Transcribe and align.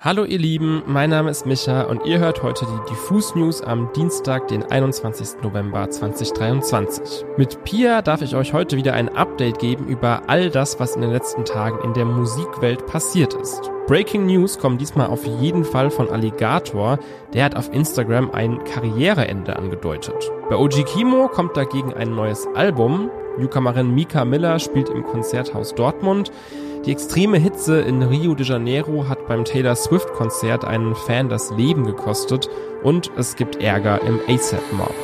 Hallo 0.00 0.24
ihr 0.24 0.38
Lieben, 0.38 0.84
mein 0.86 1.10
Name 1.10 1.28
ist 1.28 1.44
Micha 1.44 1.82
und 1.82 2.06
ihr 2.06 2.20
hört 2.20 2.44
heute 2.44 2.66
die 2.66 2.90
Diffus 2.90 3.34
News 3.34 3.60
am 3.62 3.92
Dienstag, 3.94 4.46
den 4.46 4.62
21. 4.62 5.42
November 5.42 5.90
2023. 5.90 7.26
Mit 7.36 7.64
Pia 7.64 8.00
darf 8.00 8.22
ich 8.22 8.36
euch 8.36 8.52
heute 8.52 8.76
wieder 8.76 8.94
ein 8.94 9.08
Update 9.08 9.58
geben 9.58 9.88
über 9.88 10.22
all 10.28 10.50
das, 10.50 10.78
was 10.78 10.94
in 10.94 11.02
den 11.02 11.10
letzten 11.10 11.44
Tagen 11.44 11.82
in 11.82 11.94
der 11.94 12.04
Musikwelt 12.04 12.86
passiert 12.86 13.34
ist. 13.34 13.72
Breaking 13.88 14.26
News 14.26 14.58
kommen 14.58 14.76
diesmal 14.76 15.06
auf 15.06 15.24
jeden 15.24 15.64
Fall 15.64 15.90
von 15.90 16.10
Alligator, 16.10 16.98
der 17.32 17.46
hat 17.46 17.56
auf 17.56 17.72
Instagram 17.72 18.30
ein 18.32 18.62
Karriereende 18.64 19.56
angedeutet. 19.56 20.30
Bei 20.50 20.56
OG 20.56 20.84
Kimo 20.84 21.26
kommt 21.28 21.56
dagegen 21.56 21.94
ein 21.94 22.14
neues 22.14 22.46
Album, 22.54 23.10
Newcomerin 23.38 23.94
Mika 23.94 24.26
Miller 24.26 24.58
spielt 24.58 24.90
im 24.90 25.04
Konzerthaus 25.04 25.74
Dortmund, 25.74 26.30
die 26.84 26.92
extreme 26.92 27.38
Hitze 27.38 27.80
in 27.80 28.02
Rio 28.02 28.34
de 28.34 28.44
Janeiro 28.46 29.08
hat 29.08 29.26
beim 29.26 29.46
Taylor 29.46 29.74
Swift 29.74 30.12
Konzert 30.12 30.66
einen 30.66 30.94
Fan 30.94 31.30
das 31.30 31.50
Leben 31.52 31.86
gekostet 31.86 32.50
und 32.82 33.10
es 33.16 33.36
gibt 33.36 33.56
Ärger 33.56 34.02
im 34.02 34.20
ASAP 34.28 34.70
Mob. 34.72 34.94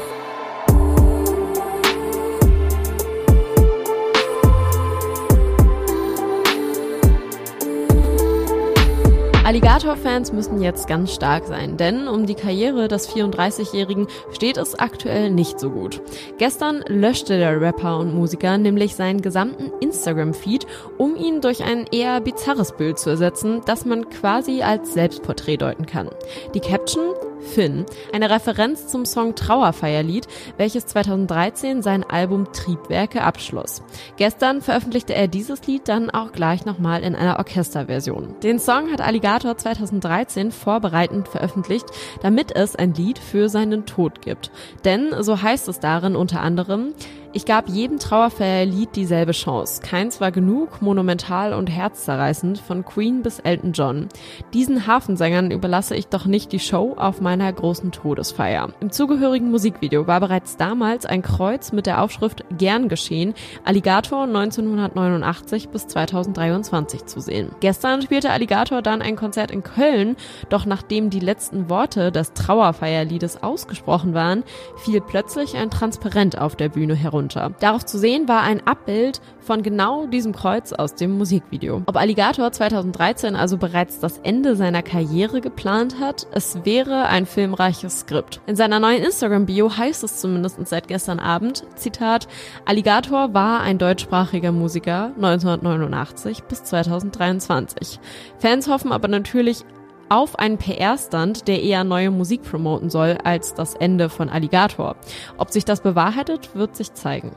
Alligator-Fans 9.55 10.33
müssen 10.33 10.61
jetzt 10.61 10.89
ganz 10.89 11.15
stark 11.15 11.47
sein, 11.47 11.77
denn 11.77 12.09
um 12.09 12.27
die 12.27 12.35
Karriere 12.35 12.89
des 12.89 13.09
34-Jährigen 13.09 14.09
steht 14.33 14.57
es 14.57 14.77
aktuell 14.77 15.31
nicht 15.31 15.61
so 15.61 15.71
gut. 15.71 16.03
Gestern 16.39 16.83
löschte 16.89 17.39
der 17.39 17.61
Rapper 17.61 17.99
und 17.99 18.17
Musiker 18.17 18.59
nämlich 18.59 18.97
seinen 18.97 19.23
gesamten 19.23 19.71
Instagram-Feed, 19.81 20.67
um 20.99 21.15
ihn 21.15 21.41
durch 21.41 21.63
ein 21.63 21.87
eher 21.93 22.21
bizarres 22.21 22.73
Bild 22.73 22.99
zu 22.99 23.11
ersetzen, 23.11 23.61
das 23.65 23.85
man 23.85 24.11
quasi 24.11 24.63
als 24.63 24.93
Selbstporträt 24.93 25.59
deuten 25.59 25.87
kann. 25.87 26.11
Die 26.53 26.61
Caption 26.61 27.15
Finn, 27.45 27.87
eine 28.13 28.31
Referenz 28.31 28.89
zum 28.89 29.05
Song 29.05 29.35
Trauerfeierlied, 29.35 30.27
welches 30.57 30.87
2013 30.87 31.83
sein 31.83 32.03
Album 32.03 32.53
Triebwerke 32.53 33.23
abschloss. 33.23 33.83
Gestern 34.17 34.63
veröffentlichte 34.63 35.15
er 35.15 35.29
dieses 35.29 35.67
Lied 35.67 35.89
dann 35.89 36.11
auch 36.11 36.33
gleich 36.33 36.65
nochmal 36.65 37.03
in 37.03 37.15
einer 37.15 37.39
Orchesterversion. 37.39 38.35
Den 38.43 38.59
Song 38.59 38.91
hat 38.91 39.01
Alligator 39.01 39.57
2013 39.57 40.51
vorbereitend 40.51 41.29
veröffentlicht, 41.29 41.87
damit 42.23 42.55
es 42.55 42.75
ein 42.75 42.95
Lied 42.95 43.19
für 43.19 43.49
seinen 43.49 43.87
Tod 43.87 44.23
gibt. 44.23 44.51
Denn, 44.85 45.15
so 45.21 45.41
heißt 45.41 45.69
es 45.69 45.81
darin 45.81 46.17
unter 46.17 46.41
anderem, 46.41 46.95
ich 47.35 47.47
gab 47.47 47.69
jedem 47.69 47.99
Trauerfeierlied 47.99 48.95
dieselbe 48.95 49.33
Chance. 49.33 49.83
Keins 49.83 50.21
war 50.21 50.31
genug, 50.31 50.81
monumental 50.81 51.53
und 51.53 51.67
herzzerreißend, 51.67 52.59
von 52.59 52.85
Queen 52.85 53.23
bis 53.23 53.41
Elton 53.41 53.73
John. 53.73 54.09
Diesen 54.53 54.87
Hafensängern 54.87 55.51
überlasse 55.51 55.97
ich 55.97 56.07
doch 56.07 56.27
nicht 56.27 56.53
die 56.53 56.61
Show 56.61 56.95
auf 56.97 57.21
meiner 57.21 57.53
großen 57.53 57.91
Todesfeier. 57.91 58.69
Im 58.79 58.93
zugehörigen 58.93 59.51
Musikvideo 59.51 60.07
war 60.07 60.21
bereits 60.21 60.57
damals 60.57 61.07
ein 61.07 61.23
Kreuz 61.23 61.73
mit 61.73 61.87
der 61.87 62.03
Aufschrift 62.03 62.45
Gern 62.57 62.89
geschehen, 62.89 63.35
Alligator 63.65 64.23
1989 64.23 65.71
bis 65.71 65.89
2023 65.89 67.07
zu 67.07 67.19
sehen. 67.19 67.51
Gestern 67.59 68.03
spielte 68.03 68.31
Alligator 68.31 68.81
dann 68.81 69.03
ein 69.03 69.17
Konzert 69.17 69.51
in 69.51 69.65
Köln, 69.65 70.15
doch 70.51 70.67
nachdem 70.67 71.11
die 71.11 71.21
letzten 71.21 71.69
Worte 71.69 72.13
des 72.13 72.33
Trauerfeierliedes 72.35 73.43
ausgesprochen 73.43 74.15
waren, 74.15 74.45
fiel 74.77 75.01
plötzlich 75.01 75.57
ein 75.57 75.71
Transparent 75.71 76.39
auf 76.39 76.55
der 76.55 76.69
Bühne 76.69 76.95
herunter 76.95 77.24
runter. 77.25 77.53
Darauf 77.61 77.85
zu 77.85 77.99
sehen 77.99 78.29
war 78.29 78.43
ein 78.43 78.67
Abbild 78.67 79.21
von 79.41 79.63
genau 79.63 80.07
diesem 80.07 80.33
Kreuz 80.33 80.73
aus 80.73 80.95
dem 80.95 81.19
Musikvideo. 81.19 81.83
Ob 81.87 81.97
Alligator 81.97 82.51
2013 82.53 83.37
also 83.37 83.59
bereits 83.59 84.01
das 84.01 84.19
Ende 84.19 84.57
seiner 84.57 84.83
Karriere 84.83 85.41
geplant 85.41 86.01
hat, 86.01 86.27
es 86.33 86.65
wäre 86.65 87.07
ein 87.07 87.27
filmreiches 87.27 88.01
Skript. 88.01 88.41
In 88.47 88.57
seiner 88.57 88.81
neuen 88.81 89.03
Instagram-Bio 89.03 89.77
heißt 89.77 90.05
es 90.05 90.21
zumindest 90.21 90.67
seit 90.67 90.89
gestern 90.89 91.19
Abend, 91.19 91.65
Zitat, 91.77 92.29
Alligator 92.65 93.35
war 93.35 93.61
ein 93.61 93.79
deutschsprachiger 93.79 94.53
Musiker 94.53 95.13
1989 95.17 96.45
bis 96.45 96.65
2023. 96.65 98.01
Fans 98.39 98.69
hoffen 98.69 98.93
aber 98.93 99.09
natürlich 99.09 99.65
auf 100.09 100.39
einen 100.39 100.59
PR-Stand, 100.59 101.49
der 101.49 101.63
eher 101.63 101.85
neue 101.85 102.11
Musik 102.11 102.43
promoten 102.43 102.91
soll 102.91 103.19
als 103.25 103.55
das 103.55 103.75
Ende 103.75 104.09
von 104.09 104.29
Alligator. 104.29 104.97
Ob 105.39 105.51
sich 105.51 105.65
das 105.65 105.81
bewahrheitet, 105.81 106.55
wird 106.55 106.77
sich 106.77 106.93
zeigen. 106.95 107.33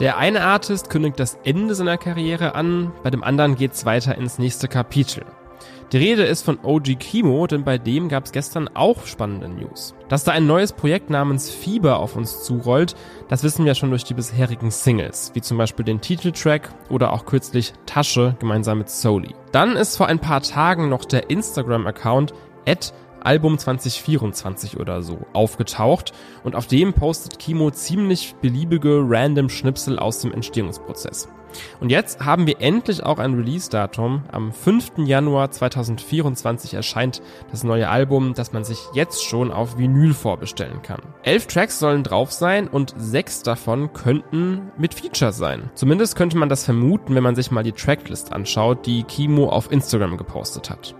Der 0.00 0.16
eine 0.16 0.42
Artist 0.42 0.88
kündigt 0.88 1.20
das 1.20 1.38
Ende 1.44 1.74
seiner 1.74 1.98
Karriere 1.98 2.54
an, 2.54 2.90
bei 3.02 3.10
dem 3.10 3.22
anderen 3.22 3.54
geht's 3.56 3.84
weiter 3.84 4.16
ins 4.16 4.38
nächste 4.38 4.66
Kapitel. 4.66 5.26
Die 5.92 5.98
Rede 5.98 6.22
ist 6.22 6.44
von 6.44 6.60
OG 6.62 7.00
Kimo, 7.00 7.48
denn 7.48 7.64
bei 7.64 7.76
dem 7.76 8.08
gab 8.08 8.24
es 8.24 8.30
gestern 8.30 8.68
auch 8.74 9.06
spannende 9.06 9.48
News. 9.48 9.92
Dass 10.08 10.22
da 10.22 10.30
ein 10.30 10.46
neues 10.46 10.72
Projekt 10.72 11.10
namens 11.10 11.50
Fieber 11.50 11.98
auf 11.98 12.14
uns 12.14 12.44
zurollt, 12.44 12.94
das 13.26 13.42
wissen 13.42 13.64
wir 13.64 13.74
schon 13.74 13.90
durch 13.90 14.04
die 14.04 14.14
bisherigen 14.14 14.70
Singles, 14.70 15.32
wie 15.34 15.40
zum 15.40 15.58
Beispiel 15.58 15.84
den 15.84 16.00
Titeltrack 16.00 16.72
oder 16.90 17.12
auch 17.12 17.26
kürzlich 17.26 17.72
Tasche 17.86 18.36
gemeinsam 18.38 18.78
mit 18.78 18.88
Soli. 18.88 19.34
Dann 19.50 19.74
ist 19.74 19.96
vor 19.96 20.06
ein 20.06 20.20
paar 20.20 20.42
Tagen 20.42 20.88
noch 20.90 21.04
der 21.04 21.28
Instagram-Account 21.28 22.34
Album 23.20 23.58
2024 23.58 24.78
oder 24.78 25.02
so 25.02 25.18
aufgetaucht 25.32 26.12
und 26.44 26.54
auf 26.56 26.66
dem 26.66 26.92
postet 26.92 27.38
Kimo 27.38 27.70
ziemlich 27.70 28.34
beliebige 28.40 29.02
random 29.06 29.48
Schnipsel 29.48 29.98
aus 29.98 30.20
dem 30.20 30.32
Entstehungsprozess. 30.32 31.28
Und 31.80 31.90
jetzt 31.90 32.24
haben 32.24 32.46
wir 32.46 32.60
endlich 32.60 33.02
auch 33.02 33.18
ein 33.18 33.34
Release-Datum. 33.34 34.24
Am 34.30 34.52
5. 34.52 34.98
Januar 34.98 35.50
2024 35.50 36.74
erscheint 36.74 37.22
das 37.50 37.64
neue 37.64 37.88
Album, 37.88 38.34
das 38.34 38.52
man 38.52 38.64
sich 38.64 38.78
jetzt 38.94 39.24
schon 39.24 39.50
auf 39.50 39.78
Vinyl 39.78 40.14
vorbestellen 40.14 40.82
kann. 40.82 41.00
Elf 41.22 41.46
Tracks 41.46 41.78
sollen 41.78 42.04
drauf 42.04 42.32
sein 42.32 42.68
und 42.68 42.94
sechs 42.96 43.42
davon 43.42 43.92
könnten 43.92 44.70
mit 44.78 44.94
Feature 44.94 45.32
sein. 45.32 45.70
Zumindest 45.74 46.16
könnte 46.16 46.36
man 46.36 46.48
das 46.48 46.64
vermuten, 46.64 47.14
wenn 47.14 47.22
man 47.22 47.36
sich 47.36 47.50
mal 47.50 47.64
die 47.64 47.72
Tracklist 47.72 48.32
anschaut, 48.32 48.86
die 48.86 49.02
Kimo 49.04 49.48
auf 49.48 49.70
Instagram 49.70 50.16
gepostet 50.16 50.70
hat. 50.70 50.94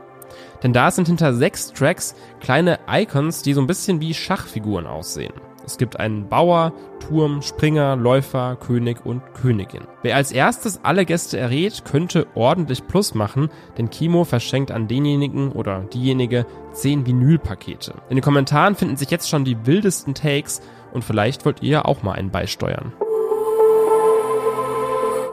Denn 0.62 0.72
da 0.72 0.90
sind 0.90 1.08
hinter 1.08 1.34
sechs 1.34 1.72
Tracks 1.72 2.14
kleine 2.40 2.78
Icons, 2.88 3.42
die 3.42 3.54
so 3.54 3.60
ein 3.60 3.66
bisschen 3.66 4.00
wie 4.00 4.14
Schachfiguren 4.14 4.86
aussehen. 4.86 5.32
Es 5.64 5.78
gibt 5.78 6.00
einen 6.00 6.28
Bauer, 6.28 6.72
Turm, 6.98 7.42
Springer, 7.42 7.94
Läufer, 7.94 8.56
König 8.56 9.04
und 9.04 9.22
Königin. 9.34 9.82
Wer 10.02 10.16
als 10.16 10.32
erstes 10.32 10.80
alle 10.82 11.04
Gäste 11.04 11.38
errät, 11.38 11.84
könnte 11.84 12.26
ordentlich 12.34 12.86
Plus 12.88 13.14
machen, 13.14 13.50
denn 13.78 13.90
Kimo 13.90 14.24
verschenkt 14.24 14.72
an 14.72 14.88
denjenigen 14.88 15.52
oder 15.52 15.82
diejenige 15.82 16.44
10 16.72 17.06
Vinylpakete. 17.06 17.94
In 18.08 18.16
den 18.16 18.24
Kommentaren 18.24 18.74
finden 18.74 18.96
sich 18.96 19.10
jetzt 19.10 19.28
schon 19.28 19.44
die 19.44 19.64
wildesten 19.66 20.14
Takes 20.14 20.60
und 20.92 21.04
vielleicht 21.04 21.44
wollt 21.44 21.62
ihr 21.62 21.86
auch 21.86 22.02
mal 22.02 22.14
einen 22.14 22.30
beisteuern. 22.30 22.92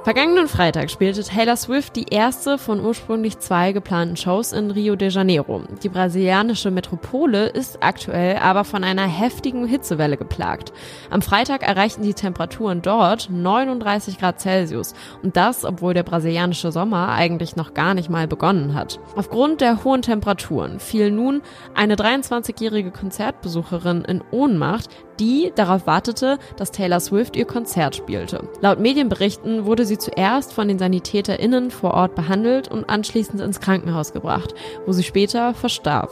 Vergangenen 0.03 0.47
Freitag 0.47 0.89
spielte 0.89 1.21
Taylor 1.21 1.57
Swift 1.57 1.95
die 1.97 2.05
erste 2.09 2.57
von 2.57 2.79
ursprünglich 2.79 3.39
zwei 3.39 3.73
geplanten 3.73 4.15
Shows 4.15 4.53
in 4.53 4.71
Rio 4.71 4.95
de 4.95 5.09
Janeiro. 5.09 5.63
Die 5.83 5.89
brasilianische 5.89 6.71
Metropole 6.71 7.47
ist 7.47 7.83
aktuell 7.83 8.37
aber 8.37 8.63
von 8.63 8.85
einer 8.85 9.05
heftigen 9.05 9.67
Hitzewelle 9.67 10.15
geplagt. 10.15 10.71
Am 11.09 11.21
Freitag 11.21 11.67
erreichten 11.67 12.03
die 12.03 12.13
Temperaturen 12.13 12.81
dort 12.81 13.29
39 13.29 14.17
Grad 14.17 14.39
Celsius 14.39 14.93
und 15.23 15.35
das, 15.35 15.65
obwohl 15.65 15.93
der 15.93 16.03
brasilianische 16.03 16.71
Sommer 16.71 17.09
eigentlich 17.09 17.57
noch 17.57 17.73
gar 17.73 17.93
nicht 17.93 18.09
mal 18.09 18.27
begonnen 18.27 18.75
hat. 18.75 18.99
Aufgrund 19.17 19.59
der 19.59 19.83
hohen 19.83 20.03
Temperaturen 20.03 20.79
fiel 20.79 21.11
nun 21.11 21.41
eine 21.75 21.95
23-jährige 21.95 22.91
Konzertbesucherin 22.91 24.05
in 24.05 24.23
Ohnmacht, 24.31 24.89
die 25.19 25.51
darauf 25.55 25.87
wartete, 25.87 26.37
dass 26.55 26.71
Taylor 26.71 26.99
Swift 26.99 27.35
ihr 27.35 27.45
Konzert 27.45 27.95
spielte. 27.95 28.47
Laut 28.61 28.79
Medienberichten 28.79 29.65
wurde 29.65 29.85
sie 29.85 29.97
zuerst 29.97 30.53
von 30.53 30.67
den 30.67 30.79
SanitäterInnen 30.79 31.71
vor 31.71 31.93
Ort 31.93 32.15
behandelt 32.15 32.67
und 32.67 32.89
anschließend 32.89 33.41
ins 33.41 33.59
Krankenhaus 33.59 34.13
gebracht, 34.13 34.53
wo 34.85 34.91
sie 34.91 35.03
später 35.03 35.53
verstarb. 35.53 36.11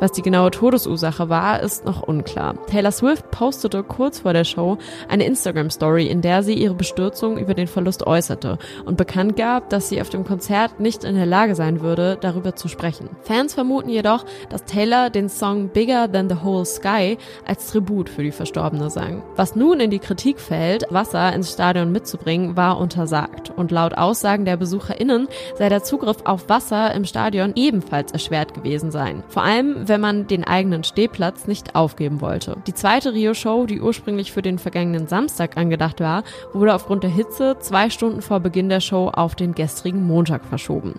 Was 0.00 0.10
die 0.10 0.22
genaue 0.22 0.50
Todesursache 0.50 1.28
war, 1.28 1.60
ist 1.60 1.84
noch 1.84 2.02
unklar. 2.02 2.56
Taylor 2.66 2.90
Swift 2.90 3.30
postete 3.30 3.84
kurz 3.84 4.18
vor 4.20 4.32
der 4.32 4.42
Show 4.42 4.78
eine 5.08 5.24
Instagram-Story, 5.26 6.08
in 6.08 6.22
der 6.22 6.42
sie 6.42 6.54
ihre 6.54 6.74
Bestürzung 6.74 7.38
über 7.38 7.54
den 7.54 7.68
Verlust 7.68 8.04
äußerte 8.04 8.58
und 8.84 8.96
bekannt 8.96 9.36
gab, 9.36 9.70
dass 9.70 9.88
sie 9.88 10.00
auf 10.00 10.10
dem 10.10 10.24
Konzert 10.24 10.80
nicht 10.80 11.04
in 11.04 11.14
der 11.14 11.26
Lage 11.26 11.54
sein 11.54 11.82
würde, 11.82 12.18
darüber 12.20 12.56
zu 12.56 12.66
sprechen. 12.66 13.10
Fans 13.22 13.54
vermuten 13.54 13.90
jedoch, 13.90 14.24
dass 14.48 14.64
Taylor 14.64 15.08
den 15.08 15.28
Song 15.28 15.68
Bigger 15.68 16.10
Than 16.10 16.28
the 16.28 16.42
Whole 16.42 16.66
Sky 16.66 17.16
als 17.46 17.68
Tribut 17.68 18.08
für 18.08 18.24
die 18.24 18.32
Verstorbene 18.42 18.90
sang. 18.90 19.22
Was 19.36 19.54
nun 19.54 19.78
in 19.78 19.90
die 19.90 20.00
Kritik 20.00 20.40
fällt, 20.40 20.84
Wasser 20.90 21.32
ins 21.32 21.52
Stadion 21.52 21.92
mitzubringen, 21.92 22.56
war 22.56 22.78
untersagt. 22.78 23.52
Und 23.54 23.70
laut 23.70 23.94
Aussagen 23.94 24.44
der 24.44 24.56
BesucherInnen 24.56 25.28
sei 25.56 25.68
der 25.68 25.84
Zugriff 25.84 26.16
auf 26.24 26.48
Wasser 26.48 26.92
im 26.92 27.04
Stadion 27.04 27.52
ebenfalls 27.54 28.10
erschwert 28.10 28.52
gewesen 28.52 28.90
sein. 28.90 29.22
Vor 29.28 29.44
allem, 29.44 29.86
wenn 29.86 30.00
man 30.00 30.26
den 30.26 30.42
eigenen 30.42 30.82
Stehplatz 30.82 31.46
nicht 31.46 31.76
aufgeben 31.76 32.20
wollte. 32.20 32.56
Die 32.66 32.74
zweite 32.74 33.12
Rio-Show, 33.14 33.66
die 33.66 33.80
ursprünglich 33.80 34.32
für 34.32 34.42
den 34.42 34.58
vergangenen 34.58 35.06
Samstag 35.06 35.56
angedacht 35.56 36.00
war, 36.00 36.24
wurde 36.52 36.74
aufgrund 36.74 37.04
der 37.04 37.10
Hitze 37.10 37.56
zwei 37.60 37.90
Stunden 37.90 38.22
vor 38.22 38.40
Beginn 38.40 38.68
der 38.68 38.80
Show 38.80 39.08
auf 39.14 39.36
den 39.36 39.54
gestrigen 39.54 40.04
Montag 40.04 40.44
verschoben. 40.44 40.94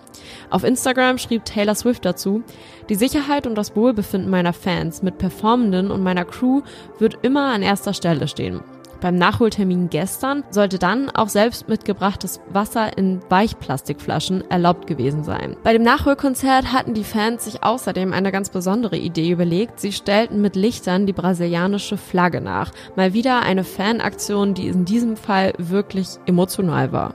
Auf 0.48 0.64
Instagram 0.64 1.18
schrieb 1.18 1.44
Taylor 1.44 1.74
Swift 1.74 2.06
dazu, 2.06 2.42
die 2.88 2.94
Sicherheit 2.94 3.46
und 3.46 3.54
das 3.54 3.76
Wohlbefinden 3.76 4.30
meiner 4.30 4.54
Fans 4.54 5.02
mit 5.02 5.18
Performenden 5.18 5.90
und 5.90 6.02
meiner 6.02 6.24
Crew 6.24 6.62
wird 6.98 7.18
immer 7.22 7.33
an 7.42 7.62
erster 7.62 7.94
Stelle 7.94 8.28
stehen. 8.28 8.60
Beim 9.04 9.16
Nachholtermin 9.16 9.90
gestern 9.90 10.44
sollte 10.48 10.78
dann 10.78 11.10
auch 11.10 11.28
selbst 11.28 11.68
mitgebrachtes 11.68 12.40
Wasser 12.48 12.96
in 12.96 13.20
Weichplastikflaschen 13.28 14.50
erlaubt 14.50 14.86
gewesen 14.86 15.24
sein. 15.24 15.56
Bei 15.62 15.74
dem 15.74 15.82
Nachholkonzert 15.82 16.72
hatten 16.72 16.94
die 16.94 17.04
Fans 17.04 17.44
sich 17.44 17.62
außerdem 17.62 18.14
eine 18.14 18.32
ganz 18.32 18.48
besondere 18.48 18.96
Idee 18.96 19.30
überlegt. 19.30 19.78
Sie 19.78 19.92
stellten 19.92 20.40
mit 20.40 20.56
Lichtern 20.56 21.06
die 21.06 21.12
brasilianische 21.12 21.98
Flagge 21.98 22.40
nach. 22.40 22.72
Mal 22.96 23.12
wieder 23.12 23.42
eine 23.42 23.64
Fanaktion, 23.64 24.54
die 24.54 24.68
in 24.68 24.86
diesem 24.86 25.18
Fall 25.18 25.52
wirklich 25.58 26.08
emotional 26.24 26.90
war. 26.92 27.14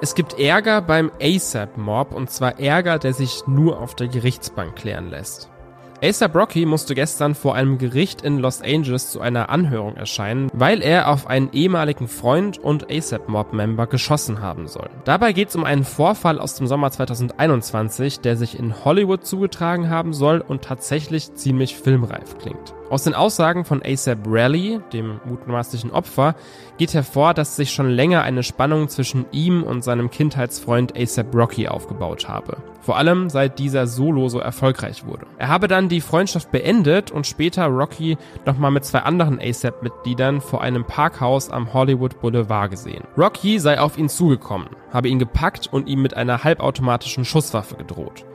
Es 0.00 0.14
gibt 0.14 0.40
Ärger 0.40 0.80
beim 0.80 1.12
ASAP-Mob 1.22 2.12
und 2.14 2.30
zwar 2.30 2.58
Ärger, 2.58 2.98
der 2.98 3.12
sich 3.12 3.42
nur 3.46 3.80
auf 3.80 3.94
der 3.94 4.08
Gerichtsbank 4.08 4.76
klären 4.76 5.10
lässt. 5.10 5.51
ASAP 6.04 6.34
Rocky 6.34 6.66
musste 6.66 6.96
gestern 6.96 7.36
vor 7.36 7.54
einem 7.54 7.78
Gericht 7.78 8.22
in 8.22 8.38
Los 8.38 8.60
Angeles 8.60 9.12
zu 9.12 9.20
einer 9.20 9.50
Anhörung 9.50 9.94
erscheinen, 9.94 10.50
weil 10.52 10.82
er 10.82 11.08
auf 11.08 11.28
einen 11.28 11.52
ehemaligen 11.52 12.08
Freund 12.08 12.58
und 12.58 12.90
ASAP-Mob-Member 12.90 13.86
geschossen 13.86 14.42
haben 14.42 14.66
soll. 14.66 14.90
Dabei 15.04 15.32
geht 15.32 15.50
es 15.50 15.54
um 15.54 15.62
einen 15.62 15.84
Vorfall 15.84 16.40
aus 16.40 16.56
dem 16.56 16.66
Sommer 16.66 16.90
2021, 16.90 18.18
der 18.18 18.36
sich 18.36 18.58
in 18.58 18.84
Hollywood 18.84 19.24
zugetragen 19.24 19.90
haben 19.90 20.12
soll 20.12 20.40
und 20.40 20.62
tatsächlich 20.62 21.34
ziemlich 21.34 21.76
filmreif 21.76 22.36
klingt. 22.38 22.74
Aus 22.92 23.04
den 23.04 23.14
Aussagen 23.14 23.64
von 23.64 23.80
ASAP 23.82 24.18
Rally, 24.26 24.78
dem 24.92 25.18
mutmaßlichen 25.24 25.92
Opfer, 25.92 26.34
geht 26.76 26.92
hervor, 26.92 27.32
dass 27.32 27.56
sich 27.56 27.72
schon 27.72 27.88
länger 27.88 28.20
eine 28.20 28.42
Spannung 28.42 28.90
zwischen 28.90 29.24
ihm 29.32 29.62
und 29.62 29.82
seinem 29.82 30.10
Kindheitsfreund 30.10 30.94
ASAP 30.94 31.34
Rocky 31.34 31.68
aufgebaut 31.68 32.28
habe. 32.28 32.58
Vor 32.82 32.98
allem 32.98 33.30
seit 33.30 33.58
dieser 33.58 33.86
Solo 33.86 34.28
so 34.28 34.40
erfolgreich 34.40 35.06
wurde. 35.06 35.24
Er 35.38 35.48
habe 35.48 35.68
dann 35.68 35.88
die 35.88 36.02
Freundschaft 36.02 36.50
beendet 36.50 37.10
und 37.10 37.26
später 37.26 37.64
Rocky 37.64 38.18
nochmal 38.44 38.72
mit 38.72 38.84
zwei 38.84 38.98
anderen 38.98 39.40
ASAP-Mitgliedern 39.40 40.42
vor 40.42 40.60
einem 40.60 40.84
Parkhaus 40.84 41.48
am 41.48 41.72
Hollywood 41.72 42.20
Boulevard 42.20 42.72
gesehen. 42.72 43.04
Rocky 43.16 43.58
sei 43.58 43.80
auf 43.80 43.96
ihn 43.96 44.10
zugekommen, 44.10 44.68
habe 44.92 45.08
ihn 45.08 45.18
gepackt 45.18 45.66
und 45.72 45.88
ihm 45.88 46.02
mit 46.02 46.14
einer 46.14 46.44
halbautomatischen 46.44 47.24
Schusswaffe 47.24 47.76
gedroht. 47.76 48.26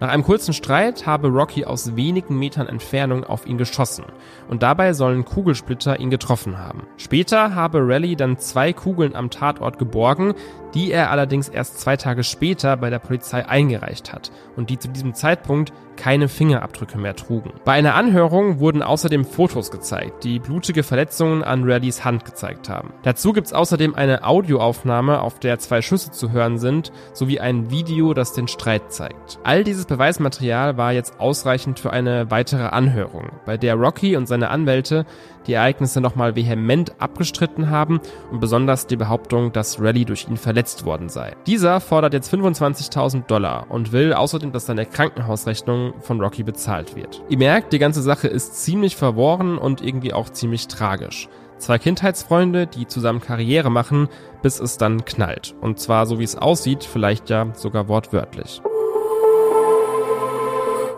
Nach 0.00 0.08
einem 0.08 0.24
kurzen 0.24 0.52
Streit 0.52 1.06
habe 1.06 1.28
Rocky 1.28 1.64
aus 1.64 1.94
wenigen 1.94 2.36
Metern 2.38 2.66
Entfernung 2.66 3.22
auf 3.24 3.46
ihn 3.46 3.58
geschossen 3.58 4.04
und 4.48 4.62
dabei 4.62 4.92
sollen 4.92 5.24
Kugelsplitter 5.24 6.00
ihn 6.00 6.10
getroffen 6.10 6.58
haben. 6.58 6.86
Später 6.96 7.54
habe 7.54 7.78
Rally 7.80 8.16
dann 8.16 8.38
zwei 8.38 8.72
Kugeln 8.72 9.14
am 9.14 9.30
Tatort 9.30 9.78
geborgen, 9.78 10.34
die 10.74 10.90
er 10.90 11.12
allerdings 11.12 11.48
erst 11.48 11.78
zwei 11.78 11.96
Tage 11.96 12.24
später 12.24 12.76
bei 12.76 12.90
der 12.90 12.98
Polizei 12.98 13.48
eingereicht 13.48 14.12
hat 14.12 14.32
und 14.56 14.68
die 14.68 14.78
zu 14.78 14.88
diesem 14.88 15.14
Zeitpunkt 15.14 15.72
keine 15.96 16.28
Fingerabdrücke 16.28 16.98
mehr 16.98 17.16
trugen. 17.16 17.52
Bei 17.64 17.72
einer 17.72 17.94
Anhörung 17.94 18.58
wurden 18.58 18.82
außerdem 18.82 19.24
Fotos 19.24 19.70
gezeigt, 19.70 20.24
die 20.24 20.38
blutige 20.38 20.82
Verletzungen 20.82 21.42
an 21.42 21.64
Rallys 21.64 22.04
Hand 22.04 22.24
gezeigt 22.24 22.68
haben. 22.68 22.92
Dazu 23.02 23.32
gibt's 23.32 23.52
außerdem 23.52 23.94
eine 23.94 24.24
Audioaufnahme, 24.24 25.20
auf 25.20 25.38
der 25.38 25.58
zwei 25.58 25.82
Schüsse 25.82 26.10
zu 26.10 26.32
hören 26.32 26.58
sind, 26.58 26.92
sowie 27.12 27.40
ein 27.40 27.70
Video, 27.70 28.14
das 28.14 28.32
den 28.32 28.48
Streit 28.48 28.92
zeigt. 28.92 29.38
All 29.44 29.64
dieses 29.64 29.86
Beweismaterial 29.86 30.76
war 30.76 30.92
jetzt 30.92 31.18
ausreichend 31.20 31.80
für 31.80 31.92
eine 31.92 32.30
weitere 32.30 32.64
Anhörung, 32.64 33.30
bei 33.46 33.56
der 33.56 33.74
Rocky 33.74 34.16
und 34.16 34.26
seine 34.26 34.50
Anwälte 34.50 35.06
die 35.46 35.54
Ereignisse 35.54 36.00
nochmal 36.00 36.36
vehement 36.36 37.00
abgestritten 37.00 37.70
haben 37.70 38.00
und 38.30 38.40
besonders 38.40 38.86
die 38.86 38.96
Behauptung, 38.96 39.52
dass 39.52 39.80
Rally 39.80 40.04
durch 40.04 40.28
ihn 40.28 40.36
verletzt 40.36 40.84
worden 40.84 41.08
sei. 41.08 41.34
Dieser 41.46 41.80
fordert 41.80 42.14
jetzt 42.14 42.32
25.000 42.32 43.26
Dollar 43.26 43.66
und 43.70 43.92
will 43.92 44.12
außerdem, 44.12 44.52
dass 44.52 44.66
seine 44.66 44.86
Krankenhausrechnung 44.86 45.94
von 46.00 46.20
Rocky 46.20 46.42
bezahlt 46.42 46.96
wird. 46.96 47.22
Ihr 47.28 47.38
merkt, 47.38 47.72
die 47.72 47.78
ganze 47.78 48.02
Sache 48.02 48.28
ist 48.28 48.62
ziemlich 48.62 48.96
verworren 48.96 49.58
und 49.58 49.82
irgendwie 49.82 50.12
auch 50.12 50.30
ziemlich 50.30 50.68
tragisch. 50.68 51.28
Zwei 51.58 51.78
Kindheitsfreunde, 51.78 52.66
die 52.66 52.86
zusammen 52.86 53.20
Karriere 53.20 53.70
machen, 53.70 54.08
bis 54.42 54.60
es 54.60 54.76
dann 54.76 55.04
knallt. 55.04 55.54
Und 55.60 55.78
zwar 55.78 56.06
so 56.06 56.18
wie 56.18 56.24
es 56.24 56.36
aussieht, 56.36 56.84
vielleicht 56.84 57.30
ja 57.30 57.46
sogar 57.54 57.88
wortwörtlich. 57.88 58.60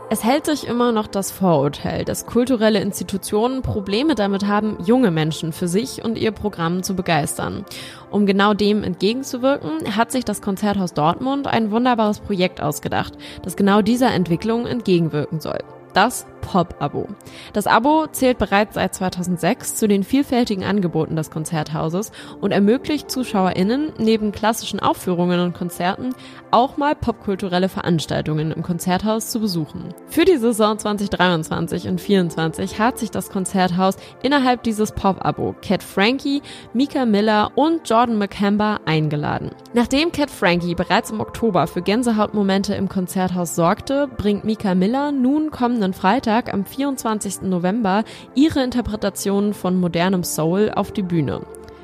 Es 0.09 0.23
hält 0.23 0.47
sich 0.47 0.69
immer 0.69 0.93
noch 0.93 1.09
das 1.09 1.33
Vorurteil, 1.33 2.05
dass 2.05 2.27
kulturelle 2.27 2.81
Institutionen 2.81 3.63
Probleme 3.63 4.15
damit 4.15 4.47
haben, 4.47 4.79
junge 4.85 5.11
Menschen 5.11 5.53
für 5.53 5.67
sich 5.67 6.05
und 6.05 6.17
ihr 6.17 6.31
Programm 6.31 6.85
zu 6.85 6.95
begeistern. 6.95 7.65
Um 8.13 8.25
genau 8.25 8.55
dem 8.55 8.85
entgegenzuwirken, 8.85 9.97
hat 9.97 10.13
sich 10.13 10.25
das 10.25 10.41
Konzerthaus 10.41 10.95
Dortmund 10.95 11.49
ein 11.49 11.73
wunderbares 11.73 12.21
Projekt 12.21 12.61
ausgedacht, 12.61 13.15
das 13.43 13.57
genau 13.57 13.83
dieser 13.83 14.15
Entwicklung 14.15 14.67
entgegenwirken 14.67 15.41
soll 15.41 15.59
das 15.97 16.27
Pop-Abo. 16.43 17.09
Das 17.55 17.67
Abo 17.67 18.07
zählt 18.07 18.39
bereits 18.39 18.75
seit 18.75 18.95
2006 18.95 19.77
zu 19.77 19.89
den 19.89 20.05
vielfältigen 20.05 20.63
Angeboten 20.63 21.17
des 21.17 21.31
Konzerthauses 21.31 22.13
und 22.41 22.53
ermöglicht 22.53 23.11
ZuschauerInnen 23.11 23.93
neben 23.99 24.31
klassischen 24.31 24.79
Aufführungen 24.79 25.41
und 25.41 25.55
Konzerten 25.55 26.15
auch 26.53 26.77
mal 26.77 26.95
popkulturelle 26.95 27.69
Veranstaltungen 27.69 28.53
im 28.53 28.63
Konzerthaus 28.63 29.31
zu 29.31 29.41
besuchen. 29.41 29.93
Für 30.07 30.25
die 30.25 30.37
Saison 30.37 30.79
2023 30.79 31.89
und 31.89 32.01
2024 32.01 32.79
hat 32.79 32.99
sich 32.99 33.11
das 33.11 33.31
Konzerthaus 33.31 33.97
innerhalb 34.23 34.63
dieses 34.63 34.93
Pop-Abo 34.93 35.57
Cat 35.63 35.83
Frankie, 35.83 36.43
Mika 36.73 37.07
Miller 37.07 37.51
und 37.57 37.89
Jordan 37.89 38.19
McCamber 38.19 38.81
eingeladen. 38.85 39.51
Nachdem 39.75 40.13
Cat 40.13 40.31
Frankie 40.31 40.75
bereits 40.75 41.11
im 41.11 41.21
Oktober 41.21 41.67
für 41.67 41.83
Gänsehautmomente 41.83 42.75
im 42.75 42.89
Konzerthaus 42.89 43.57
sorgte, 43.57 44.07
bringt 44.07 44.45
Mika 44.45 44.75
Miller 44.75 45.11
nun 45.11 45.51
kommende 45.51 45.86
kommenden 45.87 46.01
Freitag 46.01 46.53
am 46.53 46.65
24. 46.65 47.43
November 47.43 48.03
ihre 48.35 48.63
Interpretation 48.63 49.55
von 49.55 49.79
modernem 49.79 50.25
Soul 50.25 50.73
auf 50.75 50.91
die 50.91 51.03
Bühne. 51.03 51.43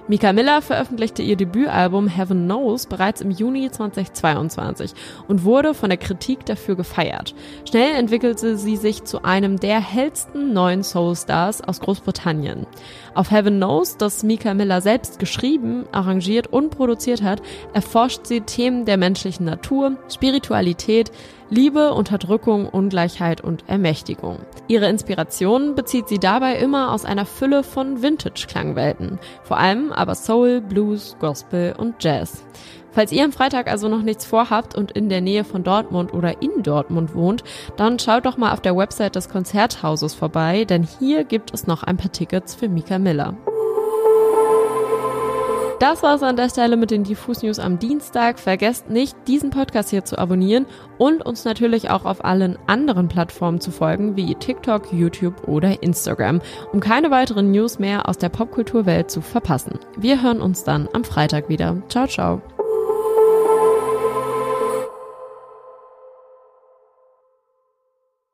Mika 0.09 0.33
Miller 0.33 0.61
veröffentlichte 0.61 1.23
ihr 1.23 1.37
Debütalbum 1.37 2.09
Heaven 2.09 2.45
Knows 2.45 2.87
bereits 2.87 3.21
im 3.21 3.31
Juni 3.31 3.71
2022 3.71 4.93
und 5.29 5.45
wurde 5.45 5.75
von 5.75 5.91
der 5.91 5.99
Kritik 5.99 6.45
dafür 6.45 6.75
gefeiert. 6.75 7.35
Schnell 7.69 7.95
entwickelte 7.95 8.57
sie 8.57 8.77
sich 8.77 9.05
zu 9.05 9.23
einem 9.23 9.61
der 9.61 9.81
hellsten 9.81 10.53
neuen 10.53 10.83
Soulstars 10.83 11.63
aus 11.63 11.79
Großbritannien. 11.79 12.67
Auf 13.14 13.31
Heaven 13.31 13.59
Knows, 13.59 13.99
das 13.99 14.23
Mika 14.23 14.55
Miller 14.55 14.81
selbst 14.81 15.19
geschrieben, 15.19 15.85
arrangiert 15.93 16.47
und 16.47 16.70
produziert 16.70 17.23
hat, 17.23 17.43
erforscht 17.75 18.26
sie 18.26 18.41
Themen 18.41 18.87
der 18.87 18.97
menschlichen 18.97 19.44
Natur, 19.44 19.99
Spiritualität, 20.09 21.12
Liebe, 21.50 21.93
Unterdrückung, 21.93 22.67
Ungleichheit 22.67 23.43
und 23.43 23.69
Ermächtigung. 23.69 24.39
Ihre 24.69 24.89
Inspirationen 24.89 25.75
bezieht 25.75 26.08
sie 26.08 26.19
dabei 26.19 26.56
immer 26.56 26.91
aus 26.93 27.05
einer 27.05 27.27
Fülle 27.27 27.63
von 27.63 28.01
Vintage-Klangwelten, 28.01 29.19
vor 29.43 29.58
allem 29.58 29.93
aber 29.93 30.15
Soul, 30.15 30.63
Blues, 30.63 31.15
Gospel 31.20 31.75
und 31.77 32.03
Jazz. 32.03 32.43
Falls 32.93 33.11
ihr 33.11 33.25
am 33.25 33.32
Freitag 33.32 33.70
also 33.70 33.89
noch 33.89 34.03
nichts 34.03 34.25
vorhabt 34.25 34.75
und 34.75 34.93
in 34.93 35.08
der 35.08 35.20
Nähe 35.20 35.44
von 35.44 35.65
Dortmund 35.65 36.13
oder 36.13 36.43
in 36.43 36.63
Dortmund 36.63 37.15
wohnt, 37.15 37.43
dann 37.77 37.99
schaut 37.99 38.27
doch 38.27 38.37
mal 38.37 38.53
auf 38.53 38.61
der 38.61 38.77
Website 38.77 39.17
des 39.17 39.29
Konzerthauses 39.29 40.15
vorbei, 40.15 40.65
denn 40.65 40.87
hier 40.99 41.25
gibt 41.25 41.53
es 41.55 41.67
noch 41.67 41.82
ein 41.82 41.96
paar 41.96 42.13
Tickets 42.13 42.55
für 42.55 42.69
Mika 42.69 42.99
Miller. 42.99 43.34
Das 45.82 46.01
war's 46.05 46.22
an 46.22 46.37
der 46.37 46.49
Stelle 46.49 46.77
mit 46.77 46.93
den 46.93 47.03
Diffus 47.03 47.43
News 47.43 47.58
am 47.58 47.81
Dienstag. 47.81 48.39
Vergesst 48.39 48.89
nicht, 48.89 49.17
diesen 49.27 49.51
Podcast 49.51 49.91
hier 49.91 50.05
zu 50.05 50.17
abonnieren 50.17 50.67
und 50.96 51.27
uns 51.27 51.44
natürlich 51.44 51.91
auch 51.91 52.05
auf 52.05 52.25
allen 52.25 52.56
anderen 52.69 53.08
Plattformen 53.08 53.61
zu 53.61 53.72
folgen, 53.72 54.15
wie 54.15 54.32
TikTok, 54.37 54.93
YouTube 54.93 55.49
oder 55.49 55.82
Instagram, 55.82 56.41
um 56.72 56.79
keine 56.79 57.11
weiteren 57.11 57.51
News 57.51 57.81
mehr 57.81 58.08
aus 58.08 58.17
der 58.17 58.29
Popkulturwelt 58.29 59.11
zu 59.11 59.22
verpassen. 59.22 59.81
Wir 59.96 60.22
hören 60.22 60.41
uns 60.41 60.63
dann 60.63 60.89
am 60.93 61.03
Freitag 61.03 61.49
wieder. 61.49 61.82
Ciao, 61.89 62.06
ciao. 62.06 62.41